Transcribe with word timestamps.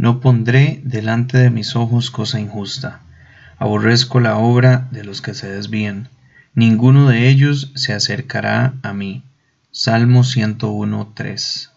No 0.00 0.20
pondré 0.20 0.80
delante 0.82 1.36
de 1.36 1.50
mis 1.50 1.76
ojos 1.76 2.10
cosa 2.10 2.40
injusta. 2.40 3.00
Aborrezco 3.58 4.18
la 4.18 4.38
obra 4.38 4.88
de 4.92 5.04
los 5.04 5.20
que 5.20 5.34
se 5.34 5.46
desvían. 5.46 6.08
Ninguno 6.54 7.10
de 7.10 7.28
ellos 7.28 7.70
se 7.74 7.92
acercará 7.92 8.72
a 8.82 8.94
mí. 8.94 9.22
Salmo 9.72 10.20
101.3 10.20 11.68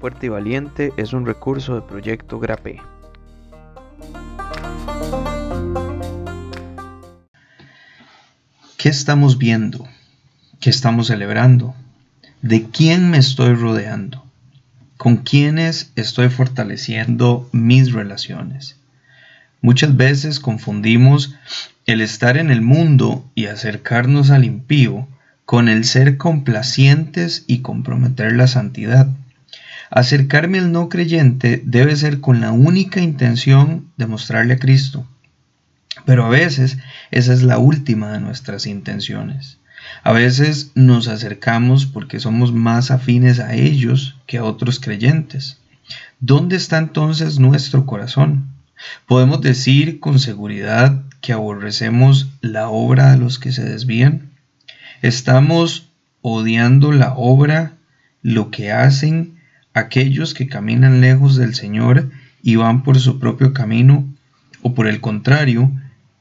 Fuerte 0.00 0.24
y 0.24 0.28
Valiente 0.30 0.94
es 0.96 1.12
un 1.12 1.26
recurso 1.26 1.74
de 1.74 1.82
Proyecto 1.82 2.40
Grape. 2.40 2.80
¿Qué 8.78 8.88
estamos 8.88 9.36
viendo? 9.36 9.86
¿Qué 10.64 10.70
estamos 10.70 11.08
celebrando? 11.08 11.74
¿De 12.40 12.62
quién 12.62 13.10
me 13.10 13.18
estoy 13.18 13.52
rodeando? 13.52 14.24
¿Con 14.96 15.18
quiénes 15.18 15.92
estoy 15.94 16.30
fortaleciendo 16.30 17.46
mis 17.52 17.92
relaciones? 17.92 18.76
Muchas 19.60 19.94
veces 19.94 20.40
confundimos 20.40 21.34
el 21.84 22.00
estar 22.00 22.38
en 22.38 22.50
el 22.50 22.62
mundo 22.62 23.30
y 23.34 23.44
acercarnos 23.44 24.30
al 24.30 24.46
impío 24.46 25.06
con 25.44 25.68
el 25.68 25.84
ser 25.84 26.16
complacientes 26.16 27.44
y 27.46 27.58
comprometer 27.58 28.32
la 28.32 28.46
santidad. 28.46 29.10
Acercarme 29.90 30.60
al 30.60 30.72
no 30.72 30.88
creyente 30.88 31.60
debe 31.62 31.94
ser 31.94 32.22
con 32.22 32.40
la 32.40 32.52
única 32.52 33.02
intención 33.02 33.90
de 33.98 34.06
mostrarle 34.06 34.54
a 34.54 34.58
Cristo. 34.58 35.06
Pero 36.06 36.24
a 36.24 36.30
veces 36.30 36.78
esa 37.10 37.34
es 37.34 37.42
la 37.42 37.58
última 37.58 38.12
de 38.12 38.20
nuestras 38.20 38.64
intenciones. 38.64 39.58
A 40.02 40.12
veces 40.12 40.72
nos 40.74 41.08
acercamos 41.08 41.86
porque 41.86 42.20
somos 42.20 42.52
más 42.52 42.90
afines 42.90 43.40
a 43.40 43.54
ellos 43.54 44.16
que 44.26 44.38
a 44.38 44.44
otros 44.44 44.80
creyentes. 44.80 45.60
¿Dónde 46.20 46.56
está 46.56 46.78
entonces 46.78 47.38
nuestro 47.38 47.86
corazón? 47.86 48.48
Podemos 49.06 49.40
decir 49.40 50.00
con 50.00 50.18
seguridad 50.18 51.02
que 51.20 51.32
aborrecemos 51.32 52.28
la 52.40 52.68
obra 52.68 53.12
de 53.12 53.18
los 53.18 53.38
que 53.38 53.52
se 53.52 53.64
desvían. 53.64 54.30
Estamos 55.02 55.90
odiando 56.22 56.92
la 56.92 57.14
obra, 57.14 57.74
lo 58.22 58.50
que 58.50 58.72
hacen 58.72 59.34
aquellos 59.74 60.34
que 60.34 60.46
caminan 60.46 61.00
lejos 61.00 61.36
del 61.36 61.54
Señor 61.54 62.10
y 62.42 62.56
van 62.56 62.82
por 62.82 62.98
su 62.98 63.18
propio 63.18 63.52
camino, 63.52 64.06
o 64.62 64.74
por 64.74 64.86
el 64.86 65.00
contrario, 65.00 65.70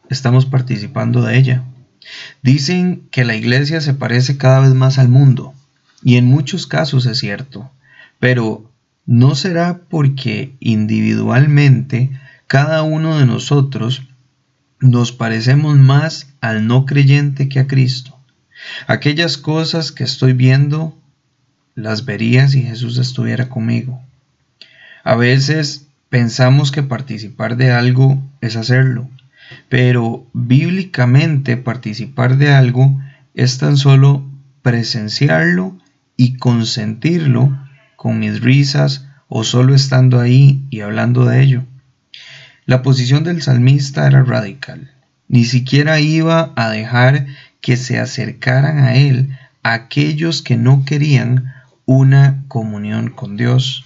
estamos 0.09 0.45
participando 0.45 1.21
de 1.21 1.37
ella. 1.37 1.63
Dicen 2.41 3.07
que 3.11 3.25
la 3.25 3.35
iglesia 3.35 3.81
se 3.81 3.93
parece 3.93 4.37
cada 4.37 4.59
vez 4.59 4.73
más 4.73 4.99
al 4.99 5.09
mundo, 5.09 5.53
y 6.03 6.17
en 6.17 6.25
muchos 6.25 6.67
casos 6.67 7.05
es 7.05 7.17
cierto, 7.17 7.71
pero 8.19 8.69
¿no 9.05 9.35
será 9.35 9.81
porque 9.89 10.53
individualmente 10.59 12.11
cada 12.47 12.83
uno 12.83 13.17
de 13.17 13.25
nosotros 13.25 14.03
nos 14.79 15.11
parecemos 15.11 15.77
más 15.77 16.27
al 16.41 16.67
no 16.67 16.85
creyente 16.85 17.47
que 17.47 17.59
a 17.59 17.67
Cristo? 17.67 18.17
Aquellas 18.87 19.37
cosas 19.37 19.91
que 19.91 20.03
estoy 20.03 20.33
viendo 20.33 20.97
las 21.75 22.05
vería 22.05 22.47
si 22.47 22.61
Jesús 22.61 22.97
estuviera 22.97 23.49
conmigo. 23.49 24.01
A 25.03 25.15
veces 25.15 25.87
pensamos 26.09 26.71
que 26.71 26.83
participar 26.83 27.57
de 27.57 27.71
algo 27.71 28.21
es 28.41 28.55
hacerlo, 28.55 29.09
pero 29.69 30.27
bíblicamente 30.33 31.57
participar 31.57 32.37
de 32.37 32.53
algo 32.53 32.99
es 33.33 33.57
tan 33.57 33.77
solo 33.77 34.25
presenciarlo 34.61 35.77
y 36.17 36.37
consentirlo 36.37 37.57
con 37.95 38.19
mis 38.19 38.41
risas 38.41 39.07
o 39.27 39.43
solo 39.43 39.73
estando 39.73 40.19
ahí 40.19 40.63
y 40.69 40.81
hablando 40.81 41.25
de 41.25 41.41
ello. 41.41 41.63
La 42.65 42.81
posición 42.81 43.23
del 43.23 43.41
salmista 43.41 44.07
era 44.07 44.23
radical. 44.23 44.91
Ni 45.27 45.43
siquiera 45.43 45.99
iba 45.99 46.53
a 46.55 46.69
dejar 46.69 47.25
que 47.59 47.75
se 47.75 47.99
acercaran 47.99 48.77
a 48.79 48.95
él 48.95 49.37
aquellos 49.63 50.41
que 50.41 50.55
no 50.55 50.85
querían 50.85 51.53
una 51.85 52.43
comunión 52.47 53.09
con 53.09 53.35
Dios. 53.35 53.85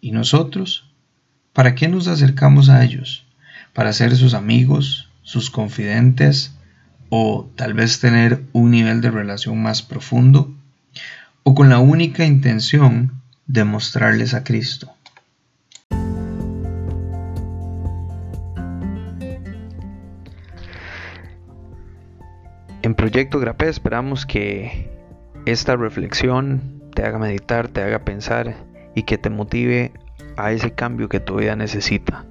¿Y 0.00 0.12
nosotros? 0.12 0.90
¿Para 1.52 1.74
qué 1.74 1.88
nos 1.88 2.06
acercamos 2.06 2.68
a 2.68 2.84
ellos? 2.84 3.25
Para 3.76 3.92
ser 3.92 4.16
sus 4.16 4.32
amigos, 4.32 5.10
sus 5.20 5.50
confidentes 5.50 6.56
o 7.10 7.46
tal 7.56 7.74
vez 7.74 8.00
tener 8.00 8.42
un 8.54 8.70
nivel 8.70 9.02
de 9.02 9.10
relación 9.10 9.62
más 9.62 9.82
profundo 9.82 10.50
o 11.42 11.54
con 11.54 11.68
la 11.68 11.78
única 11.78 12.24
intención 12.24 13.20
de 13.46 13.64
mostrarles 13.64 14.32
a 14.32 14.44
Cristo. 14.44 14.90
En 22.80 22.94
Proyecto 22.94 23.38
Grape 23.40 23.68
esperamos 23.68 24.24
que 24.24 24.90
esta 25.44 25.76
reflexión 25.76 26.80
te 26.94 27.04
haga 27.04 27.18
meditar, 27.18 27.68
te 27.68 27.82
haga 27.82 28.06
pensar 28.06 28.56
y 28.94 29.02
que 29.02 29.18
te 29.18 29.28
motive 29.28 29.92
a 30.38 30.52
ese 30.52 30.72
cambio 30.72 31.10
que 31.10 31.20
tu 31.20 31.36
vida 31.36 31.56
necesita. 31.56 32.24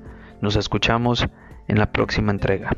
Nos 0.45 0.57
escuchamos 0.57 1.25
en 1.67 1.79
la 1.79 1.91
próxima 1.91 2.31
entrega. 2.31 2.78